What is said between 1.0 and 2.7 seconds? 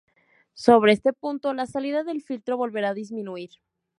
punto, la salida del filtro